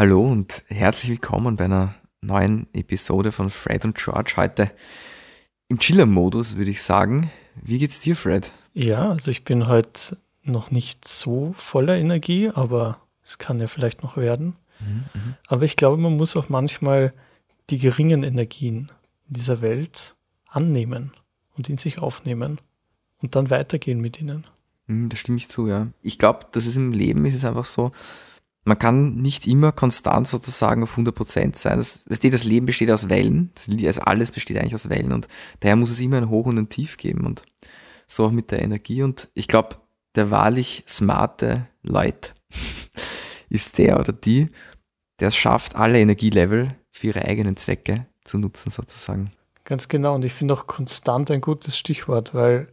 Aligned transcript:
Hallo 0.00 0.22
und 0.22 0.64
herzlich 0.68 1.10
willkommen 1.10 1.56
bei 1.56 1.66
einer 1.66 1.94
neuen 2.22 2.68
Episode 2.72 3.32
von 3.32 3.50
Fred 3.50 3.84
und 3.84 3.96
George. 3.96 4.32
Heute 4.38 4.70
im 5.68 5.78
Chiller-Modus, 5.78 6.56
würde 6.56 6.70
ich 6.70 6.82
sagen. 6.82 7.30
Wie 7.54 7.76
geht's 7.76 8.00
dir, 8.00 8.16
Fred? 8.16 8.50
Ja, 8.72 9.10
also 9.10 9.30
ich 9.30 9.44
bin 9.44 9.68
heute 9.68 10.16
noch 10.42 10.70
nicht 10.70 11.06
so 11.06 11.52
voller 11.54 11.98
Energie, 11.98 12.48
aber 12.48 13.02
es 13.22 13.36
kann 13.36 13.60
ja 13.60 13.66
vielleicht 13.66 14.02
noch 14.02 14.16
werden. 14.16 14.56
Mhm, 14.80 15.04
mhm. 15.12 15.34
aber 15.48 15.64
ich 15.64 15.76
glaube, 15.76 15.98
man 15.98 16.16
muss 16.16 16.34
auch 16.34 16.48
manchmal 16.48 17.12
die 17.68 17.76
geringen 17.76 18.22
Energien 18.22 18.90
dieser 19.28 19.60
Welt 19.60 20.16
annehmen 20.48 21.12
und 21.58 21.68
in 21.68 21.76
sich 21.76 21.98
aufnehmen 21.98 22.58
und 23.20 23.36
dann 23.36 23.50
weitergehen 23.50 24.00
mit 24.00 24.18
ihnen. 24.18 24.46
Mhm, 24.86 25.10
da 25.10 25.16
stimme 25.18 25.36
ich 25.36 25.50
zu, 25.50 25.66
ja. 25.66 25.88
Ich 26.00 26.18
glaube, 26.18 26.46
dass 26.52 26.64
es 26.64 26.78
im 26.78 26.92
Leben 26.92 27.26
ist 27.26 27.34
es 27.34 27.44
einfach 27.44 27.66
so, 27.66 27.92
man 28.64 28.78
kann 28.78 29.14
nicht 29.14 29.46
immer 29.46 29.72
konstant 29.72 30.28
sozusagen 30.28 30.82
auf 30.82 30.96
100% 30.96 31.56
sein. 31.56 31.78
Das, 31.78 32.04
das 32.04 32.44
Leben 32.44 32.66
besteht 32.66 32.90
aus 32.90 33.08
Wellen. 33.08 33.50
Also 33.84 34.02
alles 34.02 34.32
besteht 34.32 34.58
eigentlich 34.58 34.74
aus 34.74 34.90
Wellen 34.90 35.12
und 35.12 35.28
daher 35.60 35.76
muss 35.76 35.90
es 35.90 36.00
immer 36.00 36.18
ein 36.18 36.28
Hoch 36.28 36.46
und 36.46 36.58
ein 36.58 36.68
Tief 36.68 36.96
geben 36.96 37.26
und 37.26 37.42
so 38.06 38.26
auch 38.26 38.30
mit 38.30 38.50
der 38.50 38.62
Energie. 38.62 39.02
Und 39.02 39.28
ich 39.34 39.48
glaube, 39.48 39.76
der 40.14 40.30
wahrlich 40.30 40.84
smarte 40.86 41.68
Leut 41.82 42.34
ist 43.48 43.78
der 43.78 43.98
oder 43.98 44.12
die, 44.12 44.50
der 45.20 45.28
es 45.28 45.36
schafft, 45.36 45.76
alle 45.76 45.98
Energielevel 45.98 46.68
für 46.90 47.08
ihre 47.08 47.24
eigenen 47.24 47.56
Zwecke 47.56 48.06
zu 48.24 48.38
nutzen 48.38 48.70
sozusagen. 48.70 49.32
Ganz 49.64 49.88
genau. 49.88 50.14
Und 50.14 50.24
ich 50.24 50.32
finde 50.32 50.54
auch 50.54 50.66
konstant 50.66 51.30
ein 51.30 51.40
gutes 51.40 51.78
Stichwort, 51.78 52.34
weil 52.34 52.68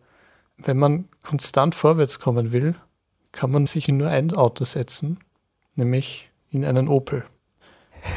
wenn 0.58 0.78
man 0.78 1.08
konstant 1.24 1.76
vorwärts 1.76 2.20
kommen 2.20 2.52
will, 2.52 2.76
kann 3.32 3.52
man 3.52 3.68
sich 3.68 3.88
in 3.88 3.98
nur 3.98 4.10
ein 4.10 4.34
Auto 4.34 4.66
setzen 4.66 5.20
nämlich 5.78 6.30
in 6.52 6.66
einen 6.66 6.88
Opel. 6.88 7.24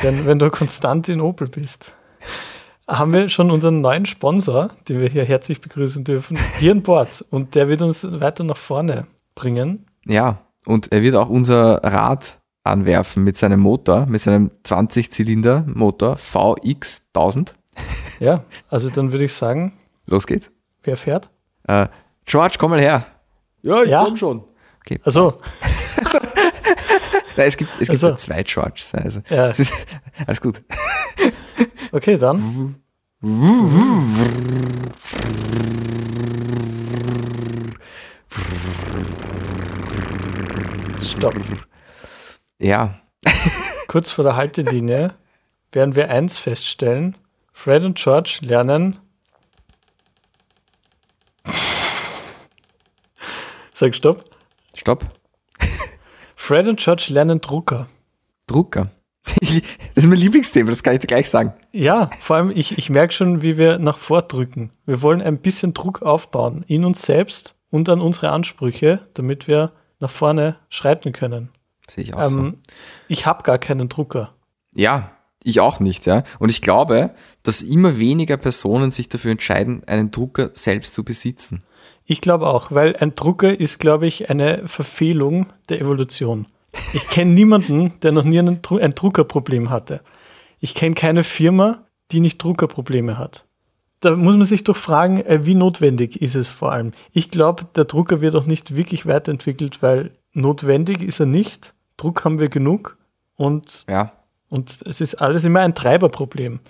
Denn 0.02 0.26
wenn 0.26 0.38
du 0.38 0.50
konstant 0.50 1.08
in 1.08 1.20
Opel 1.20 1.48
bist, 1.48 1.94
haben 2.88 3.12
wir 3.12 3.28
schon 3.28 3.50
unseren 3.50 3.80
neuen 3.80 4.06
Sponsor, 4.06 4.70
den 4.88 5.00
wir 5.00 5.08
hier 5.08 5.24
herzlich 5.24 5.60
begrüßen 5.60 6.04
dürfen, 6.04 6.38
hier 6.58 6.72
an 6.72 6.82
Bord. 6.82 7.24
Und 7.30 7.54
der 7.54 7.68
wird 7.68 7.82
uns 7.82 8.06
weiter 8.20 8.44
nach 8.44 8.56
vorne 8.56 9.06
bringen. 9.34 9.86
Ja, 10.04 10.38
und 10.66 10.92
er 10.92 11.02
wird 11.02 11.14
auch 11.14 11.28
unser 11.28 11.82
Rad 11.84 12.40
anwerfen 12.64 13.24
mit 13.24 13.36
seinem 13.36 13.60
Motor, 13.60 14.06
mit 14.06 14.20
seinem 14.20 14.50
20-Zylinder-Motor 14.64 16.14
VX1000. 16.16 17.54
Ja, 18.18 18.44
also 18.68 18.90
dann 18.90 19.12
würde 19.12 19.24
ich 19.24 19.32
sagen. 19.32 19.72
Los 20.04 20.26
geht's. 20.26 20.50
Wer 20.82 20.98
fährt? 20.98 21.30
Äh, 21.66 21.86
George, 22.26 22.56
komm 22.58 22.72
mal 22.72 22.80
her. 22.80 23.06
Ja, 23.62 23.82
ich 23.82 23.88
ja? 23.88 24.04
komm 24.04 24.18
schon. 24.18 24.44
Okay. 24.80 25.00
Also. 25.04 25.40
Nein, 27.40 27.48
es 27.48 27.56
gibt, 27.56 27.70
es 27.80 27.88
gibt 27.88 28.04
also. 28.04 28.14
zwei 28.16 28.42
Georges. 28.42 28.94
Also, 28.94 29.22
ja. 29.30 29.48
ist, 29.48 29.72
alles 30.26 30.42
gut. 30.42 30.60
Okay, 31.90 32.18
dann. 32.18 32.76
Stopp. 41.02 41.34
Ja. 42.58 43.00
Kurz 43.88 44.10
vor 44.10 44.24
der 44.24 44.36
Haltelinie 44.36 45.14
werden 45.72 45.94
wir 45.94 46.10
eins 46.10 46.36
feststellen. 46.36 47.16
Fred 47.54 47.86
und 47.86 47.96
George 47.96 48.40
lernen. 48.42 48.98
Sag 53.72 53.94
Stopp. 53.94 54.26
Stopp. 54.76 55.19
Fred 56.50 56.66
und 56.66 56.80
George 56.80 57.10
lernen 57.10 57.40
Drucker. 57.40 57.86
Drucker? 58.48 58.90
Das 59.94 60.04
ist 60.04 60.06
mein 60.08 60.18
Lieblingsthema, 60.18 60.68
das 60.68 60.82
kann 60.82 60.94
ich 60.94 60.98
dir 60.98 61.06
gleich 61.06 61.30
sagen. 61.30 61.52
Ja, 61.70 62.08
vor 62.20 62.34
allem, 62.34 62.50
ich, 62.50 62.76
ich 62.76 62.90
merke 62.90 63.14
schon, 63.14 63.40
wie 63.40 63.56
wir 63.56 63.78
nach 63.78 63.98
vordrücken. 63.98 64.72
Wir 64.84 65.00
wollen 65.00 65.22
ein 65.22 65.38
bisschen 65.38 65.74
Druck 65.74 66.02
aufbauen 66.02 66.64
in 66.66 66.84
uns 66.84 67.02
selbst 67.02 67.54
und 67.70 67.88
an 67.88 68.00
unsere 68.00 68.30
Ansprüche, 68.30 69.06
damit 69.14 69.46
wir 69.46 69.70
nach 70.00 70.10
vorne 70.10 70.56
schreiten 70.70 71.12
können. 71.12 71.50
Sehe 71.88 72.02
ich 72.02 72.14
auch 72.14 72.22
ähm, 72.22 72.28
so. 72.28 72.52
Ich 73.06 73.26
habe 73.26 73.44
gar 73.44 73.58
keinen 73.58 73.88
Drucker. 73.88 74.34
Ja, 74.74 75.12
ich 75.44 75.60
auch 75.60 75.78
nicht, 75.78 76.04
ja. 76.06 76.24
Und 76.40 76.48
ich 76.48 76.62
glaube, 76.62 77.14
dass 77.44 77.62
immer 77.62 77.96
weniger 77.96 78.36
Personen 78.36 78.90
sich 78.90 79.08
dafür 79.08 79.30
entscheiden, 79.30 79.84
einen 79.86 80.10
Drucker 80.10 80.50
selbst 80.54 80.94
zu 80.94 81.04
besitzen. 81.04 81.62
Ich 82.04 82.20
glaube 82.20 82.48
auch, 82.48 82.72
weil 82.72 82.96
ein 82.96 83.14
Drucker 83.14 83.58
ist, 83.58 83.78
glaube 83.78 84.06
ich, 84.06 84.30
eine 84.30 84.66
Verfehlung 84.66 85.46
der 85.68 85.80
Evolution. 85.80 86.46
Ich 86.92 87.08
kenne 87.08 87.32
niemanden, 87.32 87.92
der 88.00 88.12
noch 88.12 88.24
nie 88.24 88.38
ein, 88.38 88.60
ein 88.80 88.94
Druckerproblem 88.94 89.70
hatte. 89.70 90.00
Ich 90.60 90.74
kenne 90.74 90.94
keine 90.94 91.24
Firma, 91.24 91.84
die 92.10 92.20
nicht 92.20 92.42
Druckerprobleme 92.42 93.18
hat. 93.18 93.44
Da 94.00 94.16
muss 94.16 94.36
man 94.36 94.46
sich 94.46 94.64
doch 94.64 94.76
fragen, 94.76 95.20
äh, 95.20 95.46
wie 95.46 95.54
notwendig 95.54 96.20
ist 96.20 96.34
es 96.34 96.48
vor 96.48 96.72
allem. 96.72 96.92
Ich 97.12 97.30
glaube, 97.30 97.66
der 97.74 97.84
Drucker 97.84 98.20
wird 98.20 98.34
auch 98.34 98.46
nicht 98.46 98.74
wirklich 98.74 99.06
weiterentwickelt, 99.06 99.82
weil 99.82 100.12
notwendig 100.32 101.02
ist 101.02 101.20
er 101.20 101.26
nicht. 101.26 101.74
Druck 101.96 102.24
haben 102.24 102.38
wir 102.38 102.48
genug 102.48 102.96
und, 103.36 103.84
ja. 103.88 104.12
und 104.48 104.82
es 104.86 105.00
ist 105.00 105.16
alles 105.16 105.44
immer 105.44 105.60
ein 105.60 105.74
Treiberproblem. 105.74 106.60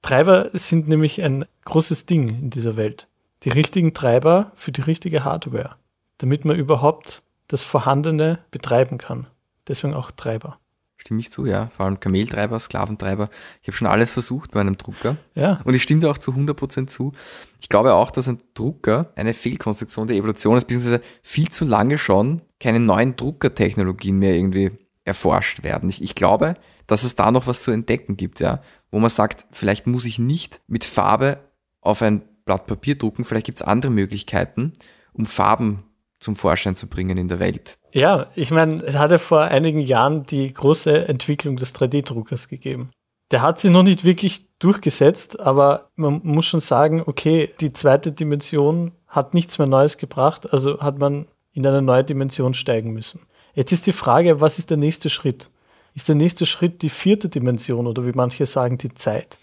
Treiber 0.00 0.50
sind 0.52 0.88
nämlich 0.88 1.22
ein 1.22 1.44
großes 1.64 2.06
Ding 2.06 2.28
in 2.28 2.50
dieser 2.50 2.76
Welt 2.76 3.08
die 3.44 3.50
richtigen 3.50 3.94
Treiber 3.94 4.52
für 4.54 4.72
die 4.72 4.80
richtige 4.80 5.24
Hardware, 5.24 5.76
damit 6.18 6.44
man 6.44 6.56
überhaupt 6.56 7.22
das 7.48 7.62
Vorhandene 7.62 8.38
betreiben 8.50 8.98
kann. 8.98 9.26
Deswegen 9.68 9.94
auch 9.94 10.10
Treiber. 10.10 10.58
Stimme 10.96 11.20
ich 11.20 11.30
zu, 11.30 11.44
ja. 11.44 11.70
Vor 11.76 11.84
allem 11.84 12.00
Kameltreiber, 12.00 12.58
Sklaventreiber. 12.58 13.28
Ich 13.60 13.68
habe 13.68 13.76
schon 13.76 13.86
alles 13.86 14.12
versucht 14.12 14.52
bei 14.52 14.60
einem 14.60 14.78
Drucker. 14.78 15.16
Ja. 15.34 15.60
Und 15.64 15.74
ich 15.74 15.82
stimme 15.82 16.00
da 16.00 16.10
auch 16.10 16.18
zu 16.18 16.30
100% 16.30 16.86
zu. 16.86 17.12
Ich 17.60 17.68
glaube 17.68 17.92
auch, 17.92 18.10
dass 18.10 18.28
ein 18.28 18.40
Drucker 18.54 19.12
eine 19.14 19.34
Fehlkonstruktion 19.34 20.06
der 20.06 20.16
Evolution 20.16 20.56
ist, 20.56 20.64
beziehungsweise 20.66 21.02
viel 21.22 21.50
zu 21.50 21.66
lange 21.66 21.98
schon 21.98 22.40
keine 22.58 22.80
neuen 22.80 23.16
Druckertechnologien 23.16 24.18
mehr 24.18 24.34
irgendwie 24.34 24.70
erforscht 25.04 25.62
werden. 25.62 25.90
Ich, 25.90 26.02
ich 26.02 26.14
glaube, 26.14 26.54
dass 26.86 27.04
es 27.04 27.16
da 27.16 27.30
noch 27.30 27.46
was 27.46 27.62
zu 27.62 27.70
entdecken 27.70 28.16
gibt, 28.16 28.40
ja. 28.40 28.62
Wo 28.90 28.98
man 28.98 29.10
sagt, 29.10 29.46
vielleicht 29.50 29.86
muss 29.86 30.06
ich 30.06 30.18
nicht 30.18 30.62
mit 30.68 30.84
Farbe 30.84 31.38
auf 31.82 32.00
ein 32.00 32.22
Blatt 32.44 32.66
Papier 32.66 32.96
drucken. 32.96 33.24
Vielleicht 33.24 33.46
gibt 33.46 33.58
es 33.58 33.66
andere 33.66 33.92
Möglichkeiten, 33.92 34.72
um 35.12 35.26
Farben 35.26 35.84
zum 36.20 36.36
Vorschein 36.36 36.74
zu 36.74 36.88
bringen 36.88 37.18
in 37.18 37.28
der 37.28 37.38
Welt. 37.38 37.76
Ja, 37.92 38.28
ich 38.34 38.50
meine, 38.50 38.82
es 38.82 38.96
hat 38.96 39.10
ja 39.10 39.18
vor 39.18 39.42
einigen 39.42 39.80
Jahren 39.80 40.24
die 40.24 40.52
große 40.52 41.06
Entwicklung 41.08 41.56
des 41.56 41.74
3D-Druckers 41.74 42.48
gegeben. 42.48 42.90
Der 43.30 43.42
hat 43.42 43.58
sich 43.58 43.70
noch 43.70 43.82
nicht 43.82 44.04
wirklich 44.04 44.46
durchgesetzt, 44.58 45.40
aber 45.40 45.90
man 45.96 46.20
muss 46.24 46.46
schon 46.46 46.60
sagen, 46.60 47.02
okay, 47.04 47.50
die 47.60 47.72
zweite 47.72 48.12
Dimension 48.12 48.92
hat 49.08 49.34
nichts 49.34 49.58
mehr 49.58 49.66
Neues 49.66 49.96
gebracht, 49.96 50.52
also 50.52 50.80
hat 50.80 50.98
man 50.98 51.26
in 51.52 51.66
eine 51.66 51.82
neue 51.82 52.04
Dimension 52.04 52.54
steigen 52.54 52.92
müssen. 52.92 53.20
Jetzt 53.54 53.72
ist 53.72 53.86
die 53.86 53.92
Frage, 53.92 54.40
was 54.40 54.58
ist 54.58 54.70
der 54.70 54.76
nächste 54.76 55.10
Schritt? 55.10 55.50
Ist 55.94 56.08
der 56.08 56.16
nächste 56.16 56.44
Schritt 56.44 56.82
die 56.82 56.90
vierte 56.90 57.28
Dimension 57.28 57.86
oder 57.86 58.04
wie 58.04 58.12
manche 58.12 58.46
sagen, 58.46 58.78
die 58.78 58.94
Zeit? 58.94 59.38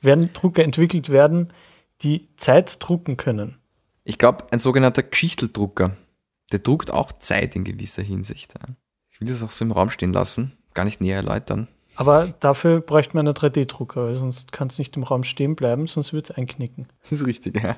Werden 0.00 0.32
Drucker 0.32 0.64
entwickelt 0.64 1.10
werden, 1.10 1.52
die 2.02 2.28
Zeit 2.36 2.76
drucken 2.80 3.16
können. 3.16 3.58
Ich 4.04 4.18
glaube, 4.18 4.46
ein 4.50 4.58
sogenannter 4.58 5.02
Geschichteldrucker, 5.02 5.96
der 6.52 6.58
druckt 6.60 6.90
auch 6.90 7.12
Zeit 7.12 7.54
in 7.56 7.64
gewisser 7.64 8.02
Hinsicht. 8.02 8.54
Ich 9.10 9.20
will 9.20 9.28
das 9.28 9.42
auch 9.42 9.50
so 9.50 9.64
im 9.64 9.72
Raum 9.72 9.90
stehen 9.90 10.12
lassen, 10.12 10.56
gar 10.74 10.84
nicht 10.84 11.00
näher 11.00 11.16
erläutern. 11.16 11.68
Aber 11.96 12.32
dafür 12.40 12.80
bräuchte 12.80 13.14
man 13.14 13.26
einen 13.26 13.36
3D-Drucker, 13.36 14.06
weil 14.06 14.14
sonst 14.14 14.52
kann 14.52 14.68
es 14.68 14.78
nicht 14.78 14.96
im 14.96 15.02
Raum 15.02 15.22
stehen 15.22 15.54
bleiben, 15.54 15.86
sonst 15.86 16.12
wird 16.12 16.30
es 16.30 16.36
einknicken. 16.36 16.86
Das 17.02 17.12
ist 17.12 17.26
richtig, 17.26 17.62
ja. 17.62 17.76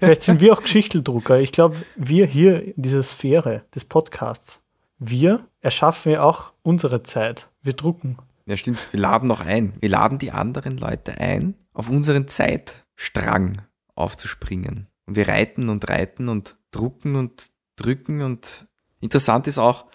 Vielleicht 0.00 0.22
sind 0.22 0.40
wir 0.40 0.52
auch 0.52 0.62
Geschichteldrucker. 0.62 1.38
Ich 1.38 1.52
glaube, 1.52 1.76
wir 1.94 2.26
hier 2.26 2.62
in 2.62 2.82
dieser 2.82 3.02
Sphäre 3.02 3.62
des 3.74 3.84
Podcasts, 3.84 4.62
wir 4.98 5.46
erschaffen 5.60 6.12
ja 6.12 6.22
auch 6.22 6.52
unsere 6.62 7.02
Zeit. 7.02 7.48
Wir 7.62 7.74
drucken. 7.74 8.18
Ja, 8.46 8.56
stimmt. 8.56 8.88
Wir 8.90 9.00
laden 9.00 9.28
noch 9.28 9.40
ein. 9.40 9.74
Wir 9.80 9.88
laden 9.88 10.18
die 10.18 10.32
anderen 10.32 10.76
Leute 10.76 11.18
ein 11.20 11.54
auf 11.72 11.88
unseren 11.88 12.28
Zeit. 12.28 12.83
Strang 12.96 13.62
aufzuspringen. 13.94 14.88
Und 15.06 15.16
wir 15.16 15.28
reiten 15.28 15.68
und 15.68 15.88
reiten 15.88 16.28
und 16.28 16.56
drucken 16.70 17.16
und 17.16 17.50
drücken 17.76 18.22
und 18.22 18.66
interessant 19.00 19.46
ist 19.46 19.58
auch 19.58 19.86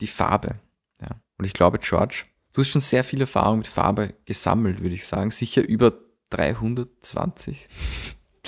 die 0.00 0.06
Farbe. 0.06 0.56
Ja. 1.00 1.20
Und 1.38 1.44
ich 1.44 1.52
glaube, 1.52 1.78
George, 1.78 2.24
du 2.52 2.60
hast 2.60 2.68
schon 2.68 2.80
sehr 2.80 3.04
viel 3.04 3.20
Erfahrung 3.20 3.58
mit 3.58 3.66
Farbe 3.66 4.14
gesammelt, 4.24 4.82
würde 4.82 4.94
ich 4.94 5.06
sagen. 5.06 5.30
Sicher 5.30 5.66
über 5.66 5.92
320. 6.30 7.68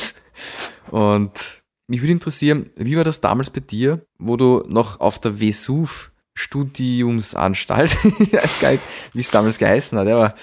und 0.91 1.63
mich 1.87 2.03
würde 2.03 2.13
interessieren, 2.13 2.71
wie 2.77 2.97
war 2.97 3.05
das 3.05 3.21
damals 3.21 3.51
bei 3.51 3.61
dir, 3.61 4.05
wo 4.19 4.37
du 4.37 4.65
noch 4.69 5.01
auf 5.01 5.19
der 5.19 5.41
Vesuv 5.41 6.13
Studiumsanstalt, 6.35 7.93
wie 9.13 9.21
es 9.21 9.31
damals 9.31 9.59
geheißen 9.59 9.99
hat, 9.99 10.09
aber 10.09 10.35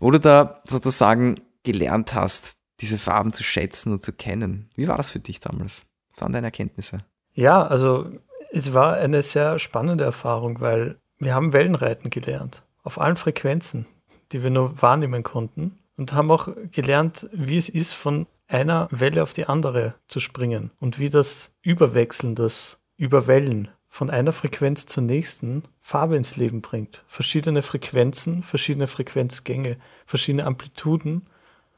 wo 0.00 0.10
du 0.10 0.20
da 0.20 0.62
sozusagen 0.64 1.40
gelernt 1.64 2.14
hast, 2.14 2.56
diese 2.84 2.98
Farben 2.98 3.32
zu 3.32 3.42
schätzen 3.42 3.92
und 3.92 4.04
zu 4.04 4.12
kennen. 4.12 4.68
Wie 4.74 4.88
war 4.88 4.98
das 4.98 5.10
für 5.10 5.18
dich 5.18 5.40
damals? 5.40 5.86
Was 6.12 6.20
waren 6.20 6.34
deine 6.34 6.48
Erkenntnisse? 6.48 6.98
Ja, 7.32 7.66
also 7.66 8.10
es 8.52 8.74
war 8.74 8.96
eine 8.96 9.22
sehr 9.22 9.58
spannende 9.58 10.04
Erfahrung, 10.04 10.60
weil 10.60 10.98
wir 11.18 11.34
haben 11.34 11.54
Wellenreiten 11.54 12.10
gelernt. 12.10 12.62
auf 12.82 13.00
allen 13.00 13.16
Frequenzen, 13.16 13.86
die 14.32 14.42
wir 14.42 14.50
nur 14.50 14.82
wahrnehmen 14.82 15.22
konnten 15.22 15.78
und 15.96 16.12
haben 16.12 16.30
auch 16.30 16.48
gelernt, 16.70 17.26
wie 17.32 17.56
es 17.56 17.70
ist, 17.70 17.94
von 17.94 18.26
einer 18.46 18.88
Welle 18.90 19.22
auf 19.22 19.32
die 19.32 19.46
andere 19.46 19.94
zu 20.06 20.20
springen 20.20 20.70
und 20.78 20.98
wie 20.98 21.08
das 21.08 21.54
Überwechseln, 21.62 22.34
das 22.34 22.82
Überwellen 22.98 23.68
von 23.88 24.10
einer 24.10 24.32
Frequenz 24.32 24.84
zur 24.84 25.04
nächsten 25.04 25.62
Farbe 25.80 26.16
ins 26.16 26.36
Leben 26.36 26.60
bringt. 26.60 27.02
Verschiedene 27.06 27.62
Frequenzen, 27.62 28.42
verschiedene 28.42 28.86
Frequenzgänge, 28.86 29.78
verschiedene 30.04 30.44
Amplituden 30.44 31.26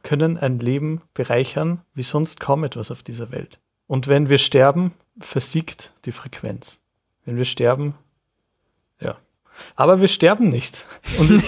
können 0.06 0.38
ein 0.38 0.61
Leben 0.61 1.03
bereichern 1.14 1.81
wie 1.93 2.03
sonst 2.03 2.38
kaum 2.38 2.62
etwas 2.62 2.93
auf 2.93 3.03
dieser 3.03 3.32
Welt. 3.32 3.58
Und 3.88 4.06
wenn 4.06 4.29
wir 4.29 4.38
sterben, 4.38 4.93
versiegt 5.19 5.93
die 6.05 6.12
Frequenz. 6.12 6.81
Wenn 7.25 7.37
wir 7.37 7.44
sterben, 7.44 7.94
ja. 9.00 9.17
Aber 9.75 10.00
wir 10.00 10.06
sterben 10.06 10.49
nicht. 10.49 10.87
Und, 11.19 11.43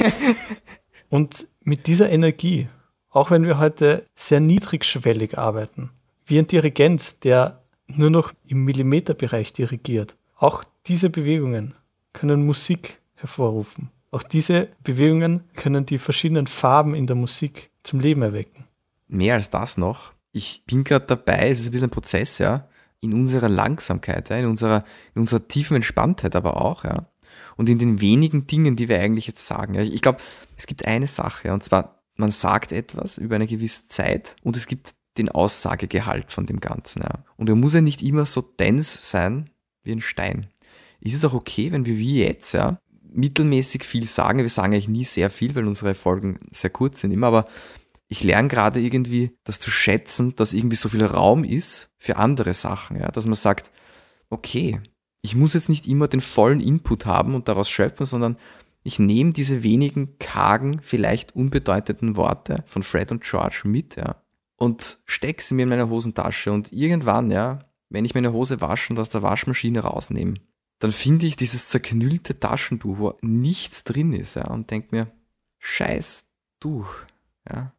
und 1.08 1.46
mit 1.60 1.86
dieser 1.86 2.10
Energie, 2.10 2.68
auch 3.10 3.30
wenn 3.30 3.44
wir 3.44 3.58
heute 3.58 4.04
sehr 4.16 4.40
niedrigschwellig 4.40 5.38
arbeiten, 5.38 5.90
wie 6.26 6.40
ein 6.40 6.48
Dirigent, 6.48 7.22
der 7.22 7.62
nur 7.86 8.10
noch 8.10 8.32
im 8.44 8.64
Millimeterbereich 8.64 9.52
dirigiert, 9.52 10.16
auch 10.36 10.64
diese 10.86 11.10
Bewegungen 11.10 11.74
können 12.12 12.44
Musik 12.44 12.98
hervorrufen. 13.14 13.90
Auch 14.10 14.24
diese 14.24 14.68
Bewegungen 14.82 15.44
können 15.54 15.86
die 15.86 15.98
verschiedenen 15.98 16.48
Farben 16.48 16.96
in 16.96 17.06
der 17.06 17.14
Musik 17.14 17.70
zum 17.88 18.00
Leben 18.00 18.22
erwecken. 18.22 18.64
Mehr 19.08 19.34
als 19.34 19.50
das 19.50 19.78
noch. 19.78 20.12
Ich 20.32 20.64
bin 20.66 20.84
gerade 20.84 21.06
dabei, 21.06 21.48
es 21.50 21.60
ist 21.60 21.68
ein 21.68 21.72
bisschen 21.72 21.86
ein 21.86 21.90
Prozess, 21.90 22.38
ja, 22.38 22.68
in 23.00 23.14
unserer 23.14 23.48
Langsamkeit, 23.48 24.28
ja, 24.28 24.36
in 24.36 24.46
unserer, 24.46 24.84
in 25.14 25.22
unserer 25.22 25.48
tiefen 25.48 25.76
Entspanntheit 25.76 26.36
aber 26.36 26.60
auch, 26.60 26.84
ja. 26.84 27.08
Und 27.56 27.68
in 27.68 27.78
den 27.78 28.00
wenigen 28.00 28.46
Dingen, 28.46 28.76
die 28.76 28.88
wir 28.88 29.00
eigentlich 29.00 29.26
jetzt 29.26 29.46
sagen. 29.46 29.74
Ja. 29.74 29.82
Ich 29.82 30.02
glaube, 30.02 30.18
es 30.56 30.66
gibt 30.66 30.86
eine 30.86 31.06
Sache, 31.06 31.48
ja, 31.48 31.54
und 31.54 31.64
zwar, 31.64 32.02
man 32.16 32.30
sagt 32.30 32.72
etwas 32.72 33.16
über 33.18 33.36
eine 33.36 33.46
gewisse 33.46 33.88
Zeit 33.88 34.36
und 34.42 34.56
es 34.56 34.66
gibt 34.66 34.94
den 35.16 35.30
Aussagegehalt 35.30 36.30
von 36.30 36.46
dem 36.46 36.60
Ganzen. 36.60 37.02
Ja. 37.02 37.24
Und 37.36 37.48
er 37.48 37.56
muss 37.56 37.74
ja 37.74 37.80
nicht 37.80 38.02
immer 38.02 38.26
so 38.26 38.42
dense 38.42 38.98
sein 39.00 39.50
wie 39.82 39.92
ein 39.92 40.00
Stein. 40.00 40.48
Ist 41.00 41.14
es 41.14 41.24
auch 41.24 41.32
okay, 41.32 41.72
wenn 41.72 41.86
wir 41.86 41.96
wie 41.96 42.22
jetzt, 42.22 42.52
ja, 42.52 42.78
mittelmäßig 43.12 43.84
viel 43.84 44.06
sagen? 44.06 44.38
Wir 44.38 44.48
sagen 44.48 44.72
eigentlich 44.72 44.88
nie 44.88 45.04
sehr 45.04 45.30
viel, 45.30 45.54
weil 45.54 45.66
unsere 45.66 45.94
Folgen 45.94 46.38
sehr 46.50 46.70
kurz 46.70 47.00
sind 47.00 47.10
immer, 47.10 47.28
aber 47.28 47.48
ich 48.08 48.24
lerne 48.24 48.48
gerade 48.48 48.80
irgendwie 48.80 49.36
das 49.44 49.60
zu 49.60 49.70
schätzen, 49.70 50.34
dass 50.36 50.52
irgendwie 50.52 50.76
so 50.76 50.88
viel 50.88 51.04
Raum 51.04 51.44
ist 51.44 51.90
für 51.98 52.16
andere 52.16 52.54
Sachen, 52.54 52.98
ja, 52.98 53.08
dass 53.10 53.26
man 53.26 53.34
sagt, 53.34 53.70
okay, 54.30 54.80
ich 55.20 55.34
muss 55.34 55.54
jetzt 55.54 55.68
nicht 55.68 55.86
immer 55.86 56.08
den 56.08 56.20
vollen 56.20 56.60
Input 56.60 57.06
haben 57.06 57.34
und 57.34 57.48
daraus 57.48 57.68
schöpfen, 57.68 58.06
sondern 58.06 58.38
ich 58.82 58.98
nehme 58.98 59.32
diese 59.32 59.62
wenigen 59.62 60.18
kargen, 60.18 60.80
vielleicht 60.82 61.34
unbedeutenden 61.34 62.16
Worte 62.16 62.62
von 62.66 62.82
Fred 62.82 63.12
und 63.12 63.22
George 63.22 63.62
mit, 63.64 63.96
ja, 63.96 64.22
und 64.56 64.98
stecke 65.06 65.42
sie 65.42 65.54
mir 65.54 65.64
in 65.64 65.68
meine 65.68 65.90
Hosentasche 65.90 66.52
und 66.52 66.72
irgendwann, 66.72 67.30
ja, 67.30 67.60
wenn 67.90 68.04
ich 68.04 68.14
meine 68.14 68.32
Hose 68.32 68.60
wasche 68.60 68.92
und 68.92 68.98
aus 68.98 69.10
der 69.10 69.22
Waschmaschine 69.22 69.80
rausnehme, 69.80 70.34
dann 70.78 70.92
finde 70.92 71.26
ich 71.26 71.36
dieses 71.36 71.68
zerknüllte 71.68 72.38
Taschentuch, 72.38 72.98
wo 72.98 73.14
nichts 73.20 73.84
drin 73.84 74.12
ist, 74.12 74.36
ja, 74.36 74.46
und 74.48 74.70
denke 74.70 74.88
mir, 74.94 75.12
scheiß 75.58 76.26
Tuch, 76.60 76.88
ja. 77.48 77.72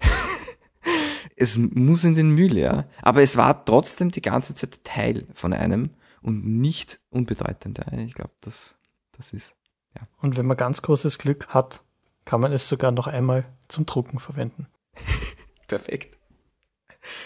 es 1.36 1.56
muss 1.56 2.04
in 2.04 2.14
den 2.14 2.30
Müll, 2.30 2.58
ja. 2.58 2.84
Aber 3.02 3.22
es 3.22 3.36
war 3.36 3.64
trotzdem 3.64 4.10
die 4.10 4.22
ganze 4.22 4.54
Zeit 4.54 4.84
Teil 4.84 5.26
von 5.32 5.52
einem 5.52 5.90
und 6.20 6.44
nicht 6.44 7.00
unbedeutend. 7.10 7.78
Ja. 7.78 7.98
Ich 7.98 8.14
glaube, 8.14 8.32
das, 8.40 8.76
das 9.12 9.32
ist, 9.32 9.54
ja. 9.96 10.06
Und 10.20 10.36
wenn 10.36 10.46
man 10.46 10.56
ganz 10.56 10.82
großes 10.82 11.18
Glück 11.18 11.48
hat, 11.48 11.82
kann 12.24 12.40
man 12.40 12.52
es 12.52 12.68
sogar 12.68 12.90
noch 12.90 13.06
einmal 13.06 13.44
zum 13.68 13.86
Drucken 13.86 14.18
verwenden. 14.18 14.66
Perfekt. 15.66 16.18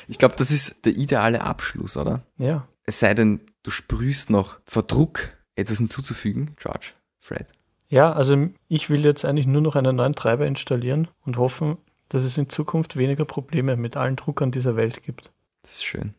Ich 0.09 0.19
glaube, 0.19 0.35
das 0.37 0.51
ist 0.51 0.85
der 0.85 0.97
ideale 0.97 1.43
Abschluss, 1.43 1.97
oder? 1.97 2.23
Ja. 2.37 2.67
Es 2.85 2.99
sei 3.01 3.15
denn, 3.15 3.41
du 3.69 3.73
sprühst 3.73 4.31
noch 4.31 4.59
vor 4.65 4.83
Druck, 4.83 5.29
etwas 5.55 5.77
hinzuzufügen, 5.77 6.57
George, 6.57 6.93
Fred. 7.19 7.49
Ja, 7.91 8.15
also 8.15 8.49
ich 8.67 8.89
will 8.89 9.05
jetzt 9.05 9.27
eigentlich 9.27 9.47
nur 9.47 9.61
noch 9.61 9.77
einen 9.77 9.95
neuen 9.95 10.15
Treiber 10.15 10.47
installieren 10.47 11.09
und 11.27 11.37
hoffen, 11.37 11.77
dass 12.09 12.25
es 12.25 12.39
in 12.39 12.49
Zukunft 12.49 12.97
weniger 12.97 13.27
Probleme 13.27 13.77
mit 13.77 13.99
allen 13.99 14.17
Druckern 14.17 14.53
dieser 14.53 14.77
Welt 14.77 15.03
gibt. 15.03 15.33
Das 15.61 15.73
ist 15.73 15.85
schön. 15.85 16.15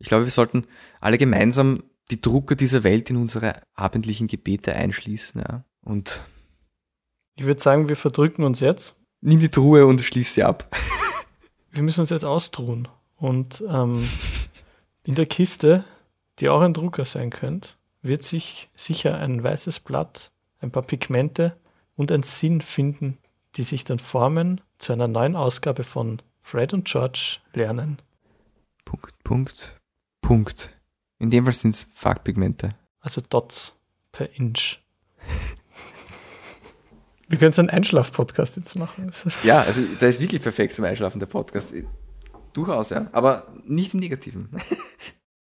Ich 0.00 0.08
glaube, 0.08 0.24
wir 0.24 0.30
sollten 0.30 0.66
alle 1.00 1.16
gemeinsam 1.16 1.82
die 2.10 2.20
Drucker 2.20 2.56
dieser 2.56 2.84
Welt 2.84 3.08
in 3.08 3.16
unsere 3.16 3.62
abendlichen 3.72 4.26
Gebete 4.26 4.74
einschließen. 4.74 5.40
Ja. 5.40 5.64
Und 5.80 6.22
ich 7.36 7.46
würde 7.46 7.62
sagen, 7.62 7.88
wir 7.88 7.96
verdrücken 7.96 8.44
uns 8.44 8.60
jetzt. 8.60 8.96
Nimm 9.22 9.40
die 9.40 9.48
Truhe 9.48 9.86
und 9.86 10.02
schließ 10.02 10.34
sie 10.34 10.42
ab. 10.42 10.76
wir 11.70 11.82
müssen 11.82 12.00
uns 12.00 12.10
jetzt 12.10 12.26
austruhen. 12.26 12.86
Und 13.16 13.64
ähm, 13.66 14.06
in 15.04 15.14
der 15.14 15.26
Kiste, 15.26 15.86
die 16.38 16.48
auch 16.48 16.60
ein 16.60 16.74
Drucker 16.74 17.04
sein 17.04 17.30
könnte, 17.30 17.70
wird 18.02 18.22
sich 18.22 18.68
sicher 18.74 19.16
ein 19.18 19.42
weißes 19.42 19.80
Blatt, 19.80 20.32
ein 20.60 20.70
paar 20.70 20.82
Pigmente 20.82 21.56
und 21.96 22.10
ein 22.10 22.22
Sinn 22.22 22.60
finden, 22.60 23.18
die 23.56 23.62
sich 23.62 23.84
dann 23.84 23.98
formen 23.98 24.60
zu 24.78 24.92
einer 24.92 25.08
neuen 25.08 25.36
Ausgabe 25.36 25.84
von 25.84 26.20
Fred 26.40 26.72
und 26.72 26.86
George 26.86 27.38
lernen. 27.52 28.00
Punkt, 28.84 29.14
Punkt, 29.22 29.76
Punkt. 30.20 30.78
In 31.18 31.30
dem 31.30 31.44
Fall 31.44 31.52
sind 31.52 31.74
es 31.74 31.84
Farbpigmente. 31.94 32.74
Also 33.00 33.20
Dots 33.20 33.76
per 34.10 34.34
Inch. 34.36 34.78
Wir 37.28 37.38
können 37.38 37.52
so 37.52 37.62
einen 37.62 37.70
Einschlaf-Podcast 37.70 38.56
jetzt 38.56 38.76
machen. 38.76 39.10
Ja, 39.42 39.62
also 39.62 39.82
da 40.00 40.06
ist 40.06 40.20
wirklich 40.20 40.42
perfekt 40.42 40.74
zum 40.74 40.84
Einschlafen 40.84 41.18
der 41.18 41.26
Podcast. 41.26 41.72
Durchaus, 42.52 42.90
ja. 42.90 43.06
Aber 43.12 43.46
nicht 43.64 43.94
im 43.94 44.00
Negativen. 44.00 44.50